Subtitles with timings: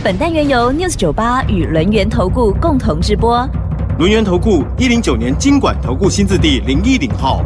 [0.00, 3.44] 本单元由 News 九八与轮源投顾共同直播。
[3.98, 7.42] 轮源投顾一零九年经管投顾新字第零一零号。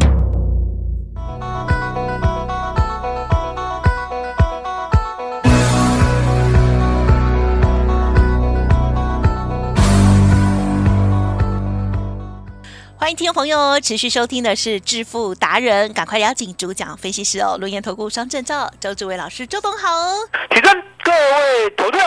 [12.95, 19.87] 欢迎听众朋友持续收听的是《致富达人》，赶快邀请主讲分析师哦，轮研投顾双证照周志伟老师，周董好。
[20.51, 22.01] 起身，各位投票，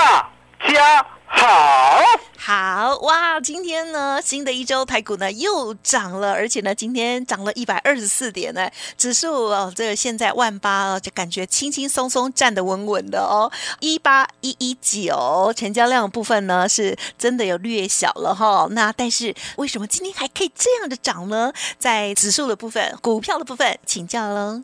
[0.00, 0.30] 大
[0.66, 2.02] 家好。
[2.38, 8.66] 好哇，今天呢，新的一周台股呢又涨了，而且呢，今天涨了一百二十四点呢，
[8.96, 18.66] 指数哦，这个现在万八哦，就感觉轻轻松松站得稳稳的哦，一八一一九，成交量的部分呢是真的有略小了哈。
[18.70, 21.52] 那但是为什么今天还可以这样的涨呢？
[21.78, 24.62] 在指数的部分、股票的部分，请教喽。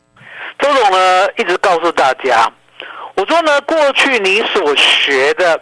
[0.59, 2.51] 周总呢一直告诉大家，
[3.17, 5.61] 我说呢，过去你所学的。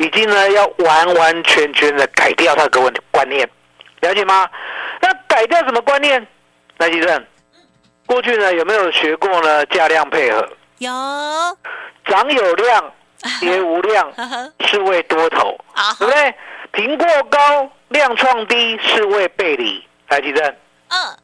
[0.00, 3.44] 已经呢，要完完全全的改掉他个问观念，
[4.00, 4.48] 了解吗？
[5.00, 6.24] 那改掉什么观念？
[6.76, 7.26] 来，吉正，
[8.06, 9.66] 过去呢有没有学过呢？
[9.66, 10.92] 价量配合有，
[12.04, 12.92] 涨有量，
[13.40, 14.12] 跌无量，
[14.70, 15.58] 是为多头，
[15.98, 16.32] 对不对？
[16.70, 19.84] 平过高，量创低，是为背离。
[20.10, 20.46] 来，吉正，
[20.90, 21.18] 嗯，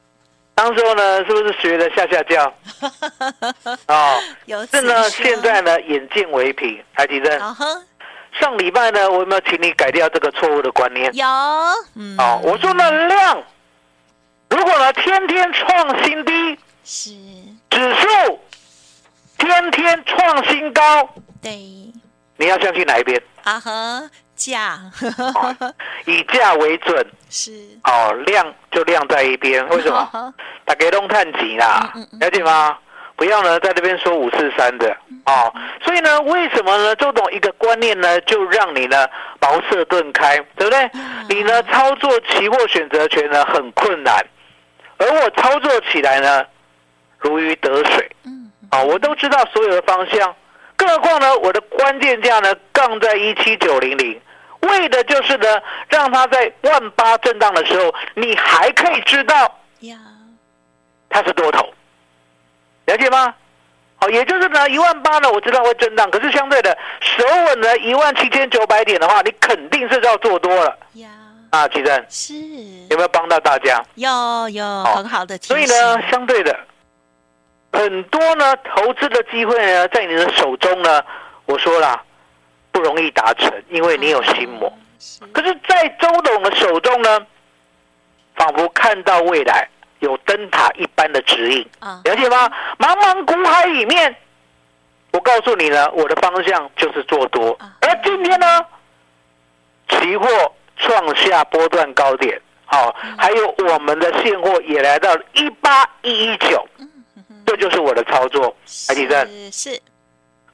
[0.54, 2.54] 当时候呢，是不是学的下下叫？
[3.88, 6.82] 哦， 有，是呢，现在呢，眼见为凭。
[6.96, 7.38] 来，吉正。
[8.40, 11.12] 上礼拜呢，我有没有请你改掉这个错误的观念？
[11.14, 11.26] 有，
[11.94, 13.42] 嗯，哦，我说那量，
[14.50, 17.10] 如果呢天天创新低，是
[17.70, 18.40] 指数
[19.38, 21.08] 天天创新高，
[21.40, 21.52] 对，
[22.36, 23.22] 你要相信哪一边？
[23.44, 24.80] 啊哈，价，
[26.06, 27.50] 以价为准，是，
[27.82, 30.32] 哦，量就量在一边， 为什么？
[30.64, 32.78] 大家都探底啦，了解吗？
[33.16, 34.96] 不要呢，在这边说五四三的
[35.26, 35.52] 哦，
[35.82, 36.94] 所以呢，为什么呢？
[36.94, 39.04] 周董一个观念呢，就让你呢
[39.40, 40.88] 茅塞顿开，对不对？
[41.28, 44.24] 你呢操作期货选择权呢很困难，
[44.98, 46.44] 而我操作起来呢
[47.18, 50.32] 如鱼得水，嗯，啊，我都知道所有的方向，
[50.76, 54.20] 更何况呢，我的关键价呢杠在一七九零零，
[54.66, 55.46] 为的就是呢，
[55.88, 59.34] 让它在万八震荡的时候，你还可以知道
[59.80, 59.96] 呀，
[61.08, 61.66] 它是多头。
[62.86, 63.34] 了解吗？
[63.96, 70.76] 好，也就是呢，一万八呢，我知道会震荡，可是相对的，守稳了一万七千九百点的话，你肯定是要做多了。
[70.94, 71.08] 呀，
[71.50, 72.34] 啊，奇珍是
[72.90, 73.82] 有没有帮到大家？
[73.94, 76.58] 有有很好的所以呢，相对的，
[77.72, 81.02] 很多呢投资的机会呢，在你的手中呢，
[81.46, 82.02] 我说了
[82.74, 84.70] 不容易达成，因为你有心魔。
[85.32, 87.24] 可是，在周董的手中呢，
[88.34, 89.66] 仿佛看到未来。
[90.00, 92.50] 有灯塔一般的指引，了解吗？
[92.78, 94.14] 茫茫股海里面，
[95.12, 97.58] 我告诉你呢，我的方向就是做多。
[97.80, 98.66] 而今天呢，
[99.88, 100.26] 期货
[100.76, 106.68] 创下波段高点，好，还有我们的现货也来到一八一一九，
[107.46, 108.54] 这就是我的操作。
[108.86, 109.80] 海底站是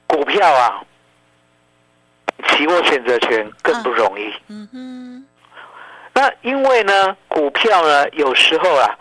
[0.07, 0.81] 股票啊，
[2.49, 4.33] 期货选择权更不容易。
[4.47, 5.25] 嗯哼，
[6.13, 8.97] 那因为呢，股票呢，有时候啊。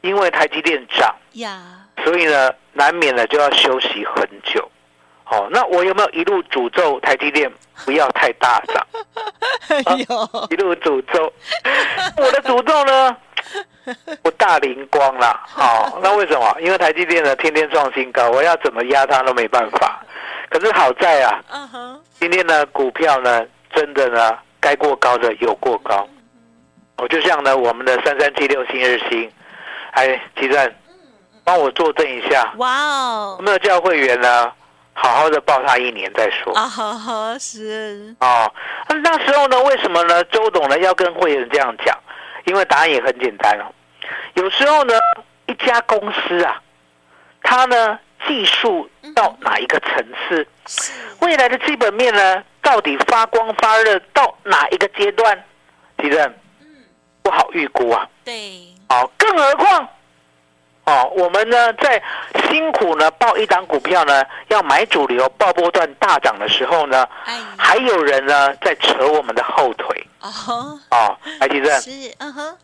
[0.00, 1.60] 因为台积电涨呀，
[2.04, 4.70] 所以呢，难免呢就要休息很久。
[5.28, 7.50] 哦，那我有没有一路诅咒台积电
[7.84, 8.86] 不要太大涨？
[10.08, 11.32] 有，一路诅咒。
[12.16, 13.16] 我的诅咒呢，
[14.22, 15.42] 不大灵光啦。
[15.44, 16.56] 好， 那为什么？
[16.60, 20.00] 因为台积电呢天天创新高，我要怎么压它都没办法。
[20.50, 21.40] 可是好在啊，
[22.18, 26.08] 今天呢股票呢真的呢该过高的有过高。
[26.96, 29.30] 我就像呢我们的三三七六新日新。
[29.92, 30.74] 哎，吉正，
[31.42, 32.52] 帮我作证一下。
[32.58, 33.38] 哇哦！
[33.40, 34.52] 没有叫会员呢，
[34.92, 36.54] 好好的抱他一年再说。
[36.54, 38.14] 啊哈，是。
[38.20, 38.52] 哦，
[38.88, 40.22] 那那时候呢，为什么呢？
[40.24, 41.98] 周董呢要跟会员这样讲？
[42.44, 43.64] 因为答案也很简单哦。
[44.34, 44.94] 有时候呢，
[45.46, 46.60] 一家公司啊，
[47.42, 50.46] 他呢技术到哪一个层次，
[51.20, 55.44] 未来的基本面呢，到底发光发热到哪一个阶段？
[55.98, 56.34] 吉正，
[57.22, 58.08] 不好预估啊。
[58.24, 58.64] 对。
[58.88, 59.88] 哦，更何况，
[60.84, 62.02] 哦，我们呢在
[62.48, 72.56] 辛苦呢报一档股票呢，要买主流报波段大涨的时候呢，哎，还有人呢在扯我们的后腿哦，哦，台积电是，嗯哼，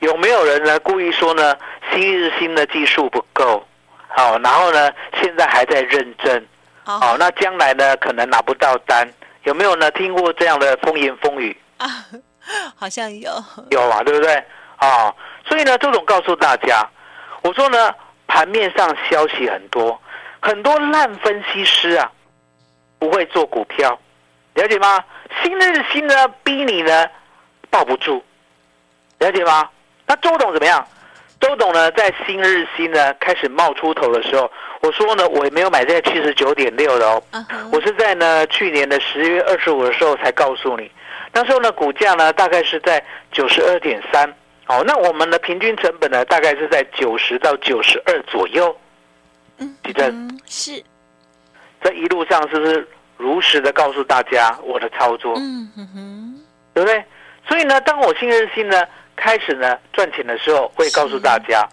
[0.00, 1.56] 有没有人呢故意说呢
[1.90, 3.66] 新日新的技术不够？
[4.10, 4.90] 好、然后呢
[5.20, 6.46] 现在还在认证，
[6.84, 9.08] 哦哦，那将来呢可能拿不到单，
[9.44, 11.56] 有没有呢听过这样的风言风语？
[11.78, 11.86] 啊，
[12.76, 13.30] 好像有，
[13.70, 14.44] 有啊，对不对？
[14.76, 15.14] 啊、
[15.46, 16.86] 所以呢，周总告诉大家，
[17.42, 17.94] 我说呢，
[18.26, 20.00] 盘面上消息很多，
[20.40, 22.10] 很多烂分析师啊，
[22.98, 23.98] 不会做股票，
[24.54, 25.04] 了解吗？
[25.42, 27.06] 新日新呢，逼你呢
[27.70, 28.22] 抱不住，
[29.18, 29.68] 了解吗？
[30.06, 30.86] 那周董怎么样？
[31.40, 34.50] 周董呢，在新日新呢开始冒出头的时候，
[34.82, 37.22] 我说呢，我也没有买在七十九点六的哦，
[37.72, 40.90] 我是在呢去年的十月二十五的时候才告诉你，
[41.32, 43.02] 那时候呢股价呢大概是在
[43.32, 44.28] 九十二点三，
[44.66, 48.76] 哦，那我们的平均成本呢大概是在九十到九十二左右，
[49.58, 50.82] 嗯地震嗯是，
[51.82, 52.86] 这一路上是不是
[53.16, 56.40] 如实的告诉大家我的操作，嗯哼哼，
[56.74, 57.02] 对不对？
[57.48, 58.84] 所以呢，当我新日新呢
[59.20, 61.68] 开始呢赚钱的时候，会告诉大家，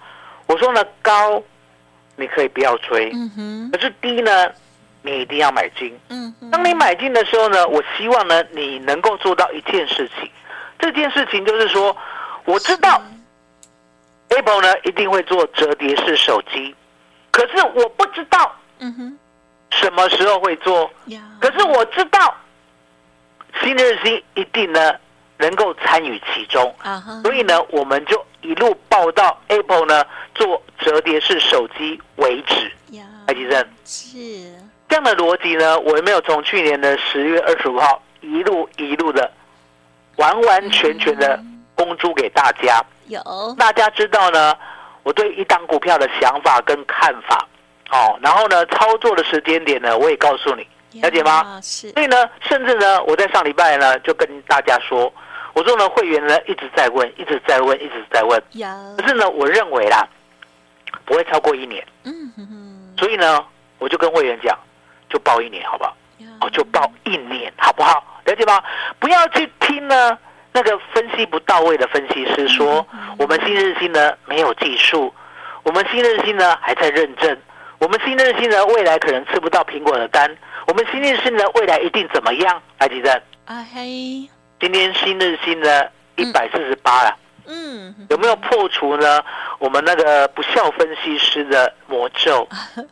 [0.47, 1.41] 我说呢高
[2.17, 4.47] 你可以不要追，嗯哼，可是低呢
[5.01, 5.97] 你一定要买进。
[6.09, 10.29] 嗯，当你买进的时候呢，我希望呢，你能够做到一件事情。
[10.79, 11.95] 这件事情就是说，
[12.45, 13.01] 我知道
[14.29, 16.75] Apple 呢一定会做折叠式手机，
[17.31, 19.19] 可是我不知道嗯哼，
[19.71, 20.89] 什么时候会做。
[21.05, 22.35] 呀，可是我知道，
[23.61, 24.93] 新日新一定呢
[25.37, 26.73] 能够参与其中。
[27.23, 30.03] 所以呢，我们就一路报到 Apple 呢
[30.35, 32.71] 做折叠式手机为止。
[32.95, 34.17] 呀，台积电是，
[34.87, 39.29] 这样的逻辑呢，我有没有从去年的十月二十五号一路一路的
[40.15, 41.39] 完完全全的
[41.75, 42.81] 公诸给大家？
[43.07, 43.21] 有，
[43.57, 44.55] 大家知道呢，
[45.03, 47.45] 我对一档股票的想法跟看法，
[47.91, 50.65] 哦，然后呢，操作的时间点呢，我也告诉你，
[51.01, 51.31] 了解吗？
[51.31, 51.59] 呀？
[51.61, 55.13] 是，所以呢，甚至呢，我在上礼拜呢就跟大家说，
[55.57, 60.07] 我说呢，会员呢一直在问，一直在问，一直在问，呀，可是呢，我认为啦，
[61.03, 63.43] 不会超过一年，嗯哼哼，所以呢，
[63.79, 64.55] 我就跟会员讲，
[65.09, 65.97] 就报一年，好不好？
[66.19, 68.03] 呀哦，就报一年，好不好？
[68.25, 68.63] 了解吗？
[68.99, 70.15] 不要去听呢
[70.51, 72.85] 那个分析不到位的分析师说，
[73.17, 75.11] 我们新日新呢没有技术，
[75.63, 77.35] 我们新日新呢还在认证，
[77.79, 80.37] 我们新日新呢未来可能吃不到苹果的单，
[80.67, 82.61] 我们新日新呢未来一定怎么样？
[82.77, 83.11] 来，吉正，
[83.45, 85.83] 啊嘿，今天新日新呢
[86.15, 87.15] 一百四十八了，
[87.45, 89.21] 嗯，有没有破除呢
[89.59, 92.47] 我们那个不孝分析师的魔咒？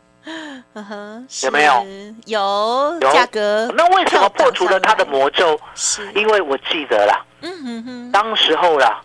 [0.73, 1.85] 嗯哼，有没有？
[2.25, 5.59] 有有价格，那为什么破除了他的魔咒？
[5.75, 7.23] 是，因为我记得啦。
[7.41, 9.01] 嗯哼哼，当时候啦，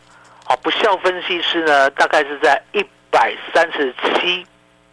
[0.48, 4.46] 哦，不孝分析师呢，大概是在一百三十七，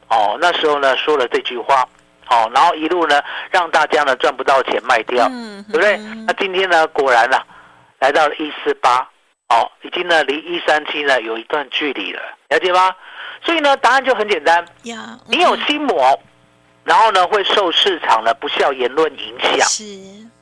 [0.10, 1.88] 哦，那时候呢说了这句话，
[2.30, 5.98] 哦，然后一路呢让大家呢赚不到钱卖掉，嗯对不对？
[6.26, 7.38] 那今天呢，果然呢、
[8.00, 9.00] 来到了一四八，
[9.50, 12.96] 哦，已经呢离一三七呢有一段距离了，了解吗？
[13.42, 16.20] 所以呢，答案就很简单，呀，你有嗯心魔，
[16.84, 19.84] 然后呢会受市场的不孝言论影响，是，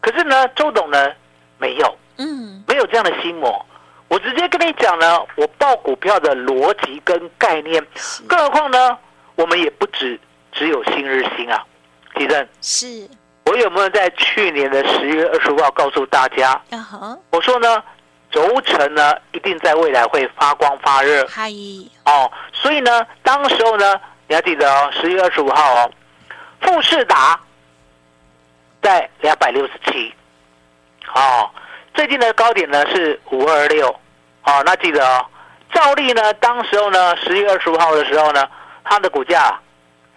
[0.01, 1.11] 可是呢，周董呢
[1.57, 1.97] 没有。
[2.17, 3.65] 嗯，没有这样的心魔。
[4.07, 7.85] 我直接跟你讲呢，我报股票的逻辑跟概念，
[8.25, 8.97] 更何况呢，
[9.35, 10.17] 我们也不止
[10.53, 11.61] 只有新日新啊。
[12.13, 13.09] 地震，是，
[13.55, 16.61] 我有没有在去年的十月二十五号告诉大家？
[17.29, 17.81] 我说呢，
[18.29, 21.49] 轴承呢一定在未来会发光发热嗨，
[22.03, 22.29] 哦。
[22.51, 23.97] 所以呢，当时候呢，
[24.27, 25.91] 你要记得哦，十月二十五号哦，
[26.59, 27.39] 富士达
[28.81, 30.13] 在两百六十七，
[31.13, 31.49] 哦，
[31.93, 33.87] 最近的高点呢是五二六，
[34.43, 35.25] 哦，那记得哦，
[35.73, 38.45] 照例呢，当时候呢，十月二十五号的时候呢，
[38.83, 39.57] 它的股价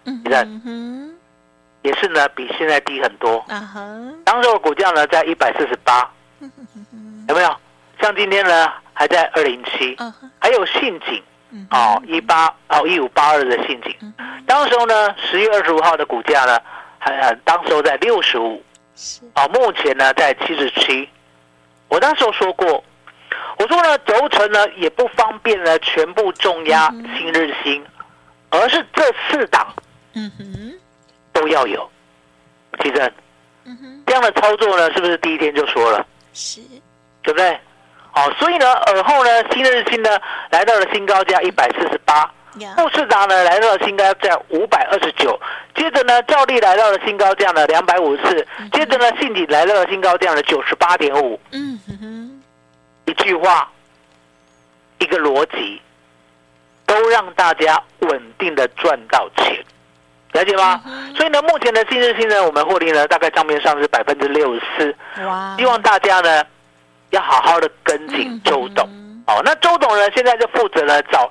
[0.07, 1.08] 嗯你看哼，
[1.88, 3.80] 也是呢比现在低很多，啊哈，
[4.23, 6.07] 当时候股价呢在一百四十八，
[7.28, 7.57] 有没有？
[7.99, 9.97] 像今天呢还在二零七，
[10.38, 14.14] 还有信景嗯哦，一八哦一五八二的信景，
[14.47, 16.61] 当时候呢十月二十五号的股价呢，
[16.99, 18.62] 还呃当时候在六十五，
[18.95, 21.09] 是，啊，目前呢在七十七。
[21.88, 22.85] 我那时候说过，
[23.59, 27.83] 我说呢轴承呢也不方便呢全部重压新日新，
[28.50, 29.66] 而是这四档
[30.12, 30.78] 嗯哼，
[31.38, 31.88] 都要有。
[32.83, 33.12] 其实
[33.64, 36.61] 嗯哼，这样的操作呢，是不是第一天就说了，是，
[37.23, 37.59] 对不对？
[38.11, 40.11] 好，所以呢，尔后呢，新日新呢
[40.50, 45.38] 来到了新高价一百四十八，呀，富士达呢来到了新高价五百二十九，
[45.75, 51.38] 接着呢，照例来到了新高价呢两百五十四，接着呢，信锦来到了新高价的九十八点五。
[51.52, 52.42] 嗯哼哼，
[53.04, 53.71] 一句话，
[54.99, 55.80] 一个逻辑，
[56.87, 59.58] 都让大家稳定的赚到钱，
[60.38, 60.80] 了解吗？
[61.16, 64.97] 所以呢，目前的新日新呢，我们获利呢，大概账面上是百分之六十四。
[65.25, 65.57] 哇！
[65.59, 66.45] 希望大家呢，
[67.11, 68.87] 要好好的跟紧周董。
[69.26, 71.28] 哦，那周董呢，现在就负责了找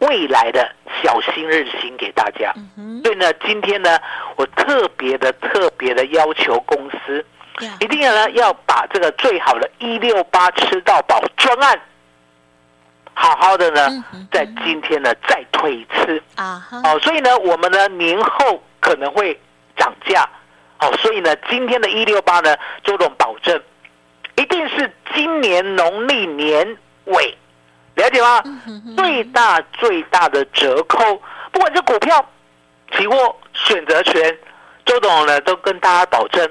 [0.00, 0.68] 未来的
[1.02, 2.52] 小新日新给大家。
[3.04, 3.96] 所以呢，今天呢，
[4.34, 7.24] 我特别的特别的要求公司，
[7.78, 11.80] 一定要呢要把这个最好的一六八吃到饱专案。
[13.18, 16.22] 好好的呢，在今天呢再推一次。
[16.34, 19.40] 啊，哦，所以呢，我们呢年后可能会
[19.74, 20.28] 涨价，
[20.80, 22.54] 哦，所以呢，今天的一六八呢，
[22.84, 23.58] 周总保证，
[24.36, 27.36] 一定是今年农历年尾，
[27.94, 28.42] 了解吗？
[28.98, 31.20] 最大最大的折扣，
[31.50, 32.24] 不管是股票、
[32.92, 34.38] 期货、选择权，
[34.84, 36.48] 周董呢都跟大家保证，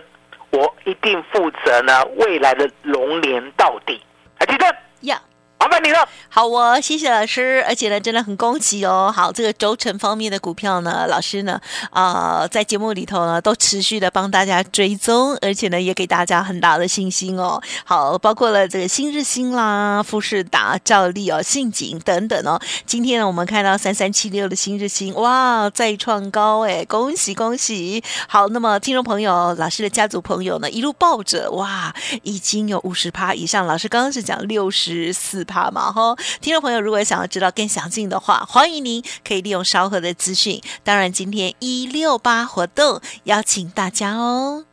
[0.50, 4.04] 我一定负责呢未来的龙年到底，
[4.40, 4.66] 还记得？
[5.02, 5.22] 呀。
[5.66, 9.12] 麻烦你了，好哦，谢谢老师，而且呢，真的很恭喜哦。
[9.12, 17.60] 好，这个轴承方面的股票呢，老师呢，啊，在节目里头呢，都持续的帮大家追踪，而且呢，也给大家很大的信心哦。
[17.84, 22.62] 好，包括了这个新日新啦、富士达、兆利哦、信景等等哦。
[22.86, 28.04] 今天呢，我们看到三三七六的新日新，哇，再创高哎，恭喜恭喜！
[28.28, 31.92] 好，那么听众朋友，老师的家族朋友呢，一路抱着，哇，
[32.22, 33.66] 已经有五十趴以上。
[33.66, 35.55] 老师刚刚是讲六十四趴。
[35.56, 40.62] 好嘛哈，听众朋友，如果想要知道更详尽的话，欢迎您可以利用稍后的资讯。
[40.84, 44.66] 当然，今天一六八活动邀请大家哦。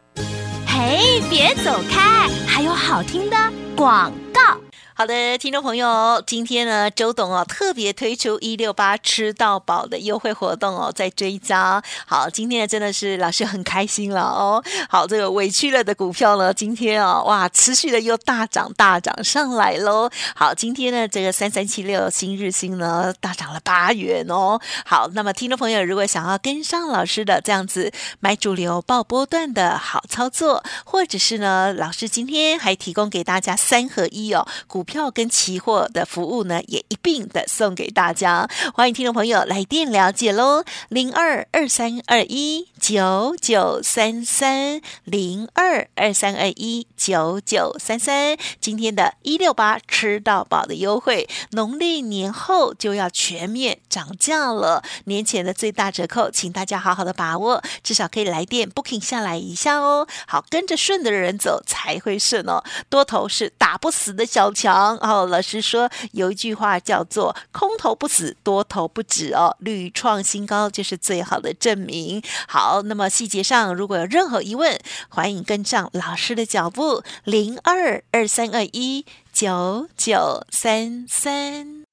[0.67, 3.37] 嘿，别走开，还有好听的
[3.77, 4.62] 广告。
[5.03, 11.83] 好的，听众朋友，今天呢，周董哦特别推出一六八吃到饱的优惠活动哦，在追加。
[12.07, 14.63] 好，今天呢真的是老师很开心了哦。
[14.89, 20.09] 好，这个委屈了的股票呢，今天啊，哇，持续的又大涨大涨上来喽。
[20.37, 24.61] 好，今天呢，这个三三七六新日新呢大涨了八元哦。
[24.87, 27.91] 好，那么听众朋友，如果想要跟上老师的这样子
[28.21, 34.83] 买主流爆波段的好操作，或者是呢，老师今天还提供给大家三合一哦股。
[34.83, 38.47] 股票跟期货的服务呢，也一并的送给大家。
[38.75, 48.37] 欢迎听众朋友来电了解喽，零二二三二一九九三三零二二三二一九九三三。
[48.61, 54.85] 今天的一六八吃到饱的优惠，农历年后就要全面涨价了。
[55.05, 60.07] 年前的最大折扣，请大家好好的把握，至少可以来电 booking 下来一下哦。
[60.27, 62.63] 好，跟着顺的人走才会顺哦。
[62.91, 64.82] 多头是打不死的小强。
[65.01, 72.23] 哦，老师说有一句话叫做“空头不死，多头不止”哦，屡创新高就是最好的证明。
[72.49, 81.85] 好，那么细节上如果有任何疑问，欢迎跟上老师的脚步，零二二三二一九九三三。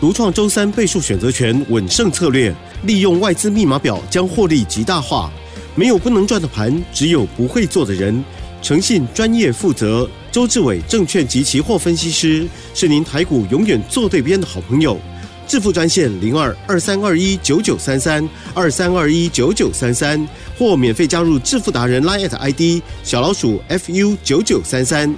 [0.00, 5.30] 独创周三倍数选择权稳胜策略，利用外资密码表将获利极大化。
[5.74, 8.22] 没有不能赚的盘，只有不会做的人。
[8.60, 10.08] 诚信、专业、负责。
[10.34, 14.98] 周志伟证券及期货分析师是您台股永远做对边的好朋友。
[15.46, 25.14] 致富专线零二二三二一九九三三二三二一九九三三，或免费加入致富达人 Line ID 小老鼠 fu 九九三三。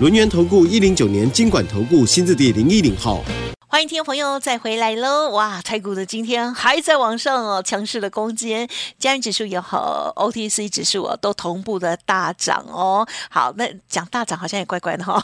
[0.00, 3.24] 轮源投顾一零九年经管投顾新字第零一零号。
[3.70, 5.28] 欢迎听众朋友再回来喽！
[5.28, 8.66] 哇，台股的今天还在往上哦，强势的攻坚，
[8.98, 13.06] 加元指数也好，OTC 指数啊都同步的大涨哦。
[13.28, 15.22] 好，那讲大涨好像也怪怪的哈，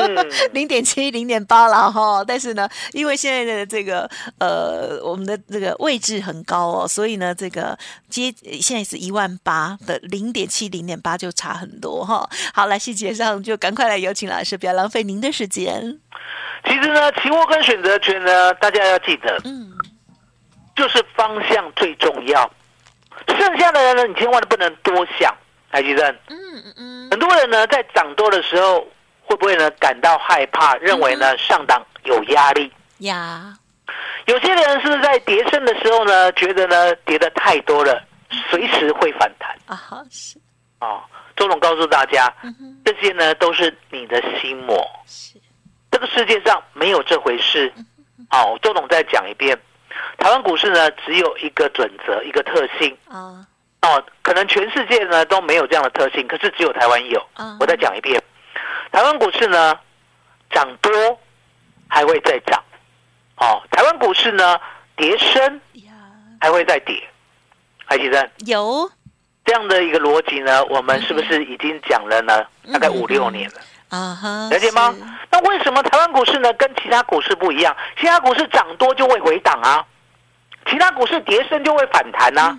[0.52, 2.22] 零点七、零点八了哈。
[2.22, 7.76] 但是呢，因为现在的这个呃，我们的这个位置很高哦，所以呢，这个
[8.10, 12.28] 接现在是一万八的零点七、零点八就差很多哈。
[12.52, 15.98] 好，来细节上就赶快来有请老师，不要浪费您的时间。
[16.64, 19.70] 其实呢，期货跟选择权呢，大家要记得，嗯，
[20.74, 22.50] 就是方向最重要。
[23.28, 25.34] 剩下的人呢，你千万不能多想，
[25.70, 26.18] 台积电。
[26.28, 27.10] 嗯嗯嗯。
[27.10, 28.80] 很多人呢，在涨多的时候，
[29.22, 32.72] 会不会呢感到害怕，认为呢上档有压力？
[32.98, 33.56] 呀。
[34.26, 38.02] 有些人是在跌升的时候呢，觉得呢跌的太多了，
[38.50, 39.56] 随时会反弹。
[39.66, 39.78] 啊
[40.10, 40.36] 是。
[40.80, 41.00] 哦，
[41.36, 42.32] 周总告诉大家，
[42.84, 44.76] 这些呢都是你的心魔。
[45.06, 45.40] 是。
[45.96, 47.72] 这个世界上没有这回事，
[48.28, 49.58] 哦，周董再讲一遍，
[50.18, 52.94] 台湾股市呢只有一个准则，一个特性。
[53.08, 53.42] 啊，
[53.80, 57.26] 哦，可能全世界呢都没有这样的特性，可是只有台湾有。
[57.58, 58.22] 我再讲一遍，
[58.92, 59.74] 台湾股市呢
[60.50, 60.92] 涨多
[61.88, 62.62] 还会再涨，
[63.38, 64.60] 哦，台湾股市呢
[64.96, 65.58] 跌深
[66.38, 67.02] 还会再跌，
[67.86, 68.90] 还记得有。
[69.46, 70.62] 这样的一个逻辑呢？
[70.66, 72.44] 我们是不是已经讲了呢？
[72.70, 73.60] 大概五六年了。
[73.88, 74.94] 啊哈，了解吗？
[75.30, 77.76] 那为什么台湾股市呢跟其他股市不一样？
[77.98, 79.84] 其他股市涨多就会回档啊，
[80.66, 82.56] 其他股市跌升就会反弹啊。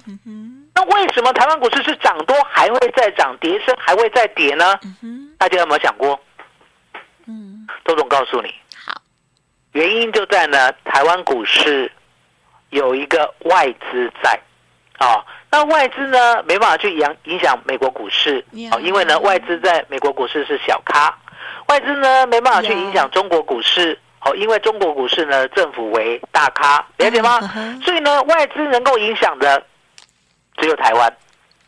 [0.74, 4.80] 那为什么台湾股市是涨多还会再涨，跌升还会再跌呢？
[5.38, 6.20] 大家有没有想过？
[7.26, 8.54] 嗯，周总告诉你，
[8.86, 9.02] 好，
[9.74, 11.92] 原因就在呢，台湾股市
[12.70, 14.40] 有一个外资在，
[15.00, 15.26] 啊，
[15.58, 21.12] 那外资呢没办法去影影响美国股市，啊，因为呢外资在美国股市是小咖，
[21.68, 27.40] 外资呢没办法去影响中国股市，哦，因为中国股市呢政府为大咖，了解吗？
[27.84, 29.66] 所以呢外资能够影响的
[30.58, 31.12] 只有台湾，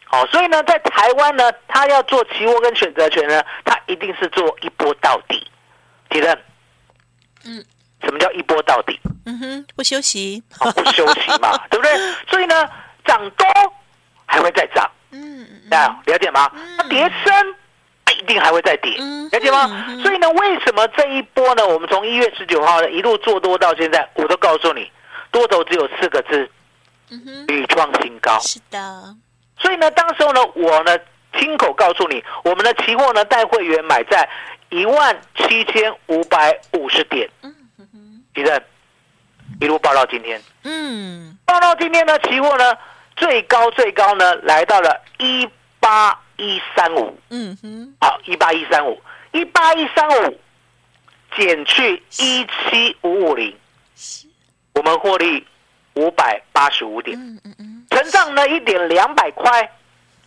[0.06, 5.44] 好，所以呢在台湾呢，他要做期货跟选择权呢，他一定是做一波到底，
[6.12, 6.38] 记得，
[7.44, 7.66] 嗯，
[8.04, 9.00] 什么叫一波到底？
[9.26, 10.44] 嗯哼，不休息，
[10.76, 11.92] 不休息嘛， 对不对？
[12.30, 12.70] 所以呢，
[13.04, 13.48] 涨多
[14.40, 16.50] 还会再涨，嗯，啊，了解吗？
[16.78, 17.56] 那跌升
[18.18, 18.98] 一定还会再跌，
[19.32, 19.68] 了解吗？
[20.02, 21.68] 所以呢，为什么这一波呢？
[21.68, 24.90] 我们从一月十九号呢一路做多到现在，我都告诉你，
[25.30, 26.50] 多头只有四个字，
[27.48, 28.40] 屡创新高。
[28.40, 29.16] 是的，
[29.58, 30.98] 所以呢，当时候呢，我呢
[31.38, 34.28] 亲口告诉你，我们的期货呢带会员买在
[34.70, 38.62] 一万七千五百五十点，嗯哼。
[39.62, 42.74] 一路报到今天，嗯，报到今天呢，期货呢
[43.20, 45.48] 最高最高呢来到了一
[45.80, 49.00] 八一三五，嗯哼，好，一八一三五，
[49.34, 50.40] 一八一三五
[51.36, 53.56] 减去一七五五零，
[54.74, 55.46] 我们获利
[55.96, 59.70] 五百八十五点，嗯嗯嗯，成长呢一点两百块，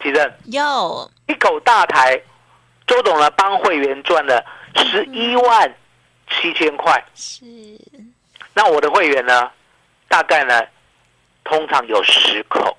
[0.00, 1.10] 几任有。
[1.28, 2.20] 一口大台，
[2.86, 4.44] 周董呢帮会员赚了
[4.76, 5.74] 十一万
[6.28, 7.44] 七千块，是。
[8.54, 9.50] 那我的会员呢，
[10.08, 10.62] 大概呢，
[11.44, 12.76] 通常有十口，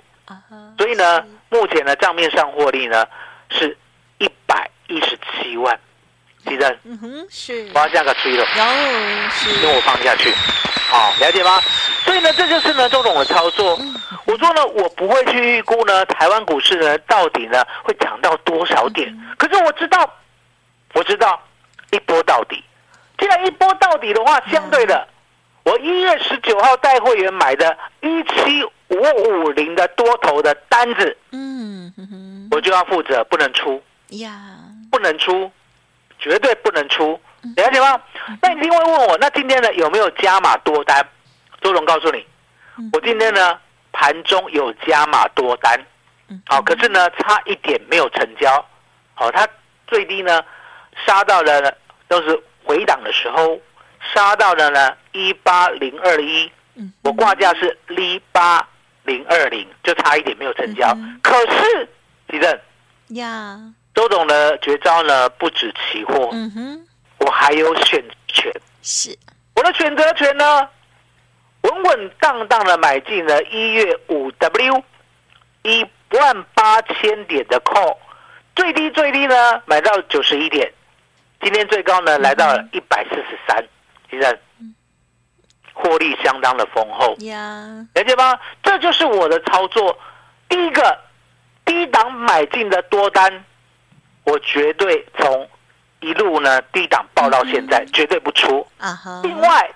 [0.77, 3.05] 所以呢，目前呢账面上获利呢
[3.49, 3.77] 是
[4.17, 5.79] 一百一十七万，
[6.45, 10.33] 记得，嗯哼，是，我要加个吹了，有，是，跟我放下去，
[10.89, 11.59] 好，了解吗？
[12.05, 13.77] 所以呢，这就是呢周总的操作。
[14.25, 20.09] 我说呢，我不会去预估呢台湾股市呢到底呢会涨到多少点，可是我知道，
[20.93, 21.41] 我知道
[21.91, 22.63] 一波到底。
[23.17, 25.07] 既然一波到底的话，相对的。
[25.63, 31.91] 我一月十九号带会员买的一七五五零的多头的单子，嗯，
[32.51, 33.81] 我就要负责不能出。
[34.09, 34.31] 呀，
[34.91, 35.49] 不能出，
[36.19, 37.19] 绝对不能出，
[37.55, 37.99] 了解吗？
[38.41, 41.03] 那你一定会问我，那今天呢有没有加码多单？
[41.61, 42.25] 周总告诉你，
[42.91, 43.57] 我今天呢
[43.93, 45.79] 盘中有加码多单，
[46.45, 48.63] 好，可是呢差一点没有成交，
[49.15, 49.47] 好，它
[49.87, 50.43] 最低呢
[51.05, 51.73] 杀到了
[52.09, 53.57] 都是回档的时候。
[54.11, 56.51] 杀到了呢一八零二一，
[57.03, 58.67] 我挂价是一八
[59.03, 60.97] 零二零，就差一点没有成交。
[61.21, 61.87] 可是，
[62.27, 62.61] 地震
[63.09, 63.59] 呀，
[63.93, 66.87] 周董的绝招呢不止期货，嗯哼，
[67.19, 69.17] 我还有选权，是。
[69.55, 70.67] 我的选择权呢，
[71.61, 74.83] 稳稳当当的买进了一月五 W
[75.61, 77.95] 一万八千点的 call，
[78.55, 80.71] 最低最低呢买到九十一点，
[81.41, 83.63] 今天最高呢来到了一百四十三。
[84.13, 84.39] 其实
[85.73, 88.39] 获利相当的丰厚呀，了解吗？
[88.61, 89.97] 这就是我的操作。
[90.47, 90.95] 第一个
[91.65, 93.43] 低档买进的多单，
[94.23, 95.49] 我绝对从
[96.01, 98.65] 一路呢低档报到现在，绝对不出。
[98.77, 99.71] 啊另外，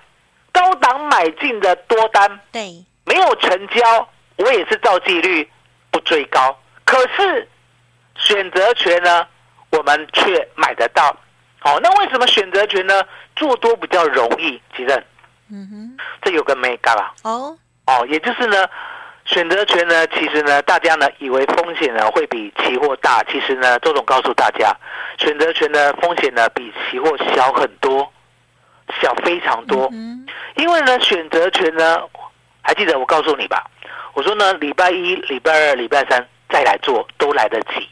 [0.52, 5.50] 高档买进的多单，对，没有成交，我也是照纪律
[5.90, 6.56] 不追高。
[6.86, 7.50] 可是
[8.18, 9.28] 选择权呢，
[9.72, 11.18] 我们却买得到。
[11.60, 13.04] 好，那为什么选择权呢？
[13.36, 15.04] 做多比较容易，其实，
[15.52, 17.14] 嗯哼，这有个没干啦。
[17.24, 18.66] 哦哦，也就是呢，
[19.26, 24.76] 选择权呢，其实呢，大家呢以为风险呢会比期货大，其实呢，周总告诉大家，
[25.18, 28.12] 选择权的风险呢比期货小很多，
[29.02, 29.90] 小非常多。
[29.92, 32.02] 嗯，因为呢，选择权呢，
[32.62, 33.64] 还记得我告诉你吧？
[34.14, 37.88] 我说呢，礼拜一、礼拜二、礼拜三再来做都来得及，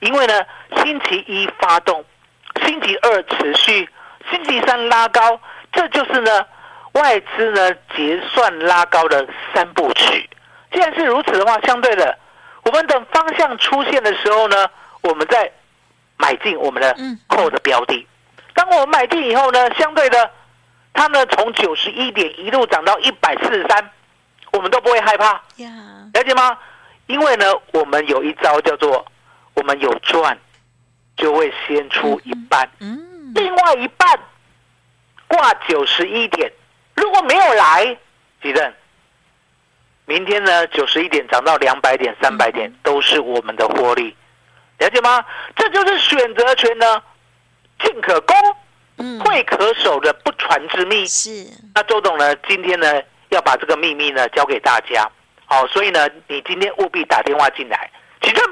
[0.00, 0.44] 因为呢，
[0.82, 2.04] 星期一发动，
[2.66, 3.88] 星期二持续。
[4.30, 5.40] 星期三拉高，
[5.72, 6.44] 这就是呢
[6.92, 10.28] 外资呢结算拉高的三部曲。
[10.70, 12.18] 既然是如此的话，相对的，
[12.64, 14.66] 我们等方向出现的时候呢，
[15.00, 15.50] 我们再
[16.18, 16.94] 买进我们的
[17.26, 18.06] 扣的标的。
[18.52, 20.30] 当我们买进以后呢，相对的，
[20.92, 23.90] 它呢从九十一点一路涨到一百四十三，
[24.52, 25.40] 我们都不会害怕。
[26.12, 26.58] 了解吗？
[27.06, 29.06] 因为呢，我们有一招叫做
[29.54, 30.36] 我们有赚，
[31.18, 32.66] 就会先出一半。
[32.80, 33.32] 嗯。
[33.34, 34.18] 另外一半
[35.26, 36.50] 挂九十一点，
[36.94, 37.96] 如果没有来，
[38.42, 38.74] 几阵？
[40.06, 40.66] 明天呢？
[40.68, 44.16] 九十一点涨到两百点、三百点，都是我们的获利，
[44.78, 45.22] 了解吗？
[45.54, 47.02] 这就是选择权呢
[47.84, 48.34] 进可攻，
[49.22, 51.06] 退可守的不传之秘。
[51.06, 51.46] 是。
[51.74, 55.06] 那周董呢，今天呢要把这个秘密呢交给大家。
[55.44, 57.90] 好，所以呢，你今天务必打电话进来，
[58.22, 58.42] 起正。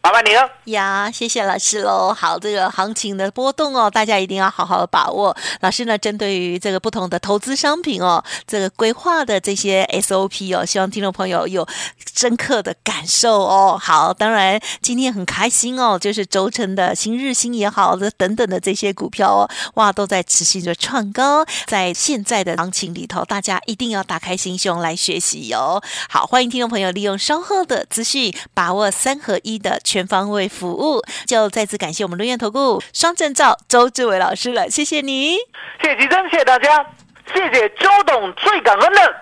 [0.00, 2.14] 麻烦你了呀，谢谢老师喽。
[2.14, 5.36] 好，这个行情的波动哦，大家一定要好好的把握。
[5.60, 11.66] 老师呢，针对于这个不同的投资商品哦，这个规划的这些 SOP 哦，希望听众朋友有
[12.14, 13.78] 深刻的感受哦。
[13.78, 21.44] 好，当然今天很开心哦，就是轴承的新日新也好这等等的这些股票哦，哇，都在持续的创高。
[21.66, 25.82] 在现在的行情里头，大家一定要打开心胸来学习哟。
[26.08, 29.78] 好，欢迎听众朋友利用稍后的资讯，把握三合一的。
[29.88, 35.36] 全方位服务，就再次感谢我们陆源投顾双证照周志伟老师了，谢谢你，
[35.80, 36.84] 谢谢吉珍，谢谢大家，
[37.32, 39.16] 谢谢周董，最感恩的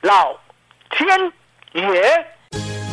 [0.00, 0.34] 老
[0.90, 1.32] 天
[1.74, 2.26] 爷。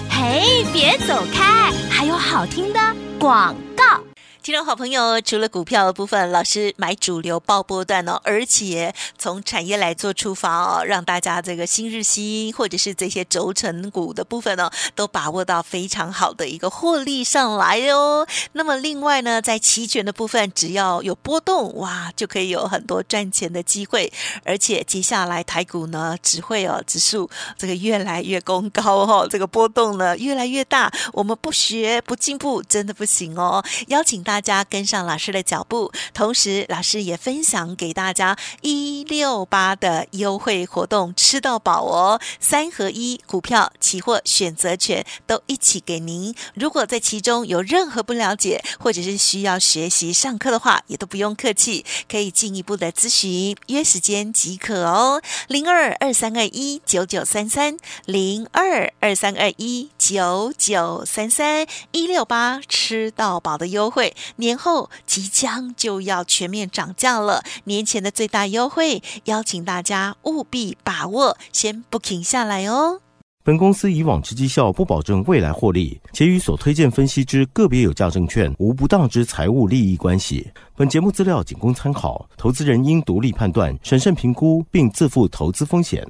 [0.10, 2.80] 嘿，别走开，还有好听的
[3.18, 4.13] 广告。
[4.44, 18.28] 听众好朋友，除了股票的部分，老师买主流爆波段哦，而且从产业来做出发哦，让大家这个新日新或者是这些轴承股的部分呢，都把握到非常好的一个获利上来哦。
[18.52, 24.12] 那么另外呢，在期权的部分，只要有波动，哇，就可以有很多赚钱的机会。
[24.44, 33.64] 而且接下来台股呢，只会哦指数这个越来越攻高哦，这个波动呢越来越大，我们不学不进步，真的不行哦。
[33.88, 34.33] 邀请大。
[34.34, 42.20] 大家跟上老师的脚步，同时老师也分享给大家一六八的优惠活动，吃到饱哦！
[42.40, 46.34] 三合一股票、期货、选择权都一起给您。
[46.56, 55.22] 如果在其中有任何不了解，或者是需要学习上课的话，也都不用客气，可以进一步的咨询，约时间即可哦。
[55.48, 64.16] 零二二三二一九九三三，零二二三二一九九三三，一六八吃到饱的优惠。
[64.38, 73.00] 年后即将就要全面涨价了，年前的最大优惠，邀请大家务必把握，先不停下来哦。
[73.46, 80.50] 本公司以往之绩效不保证未来获利，且与所推荐分析之个别有价证券无不当之财务利益关系。
[80.78, 86.10] 本节目资料仅供参考，投资人应独立判断、审慎评估，并自负投资风险。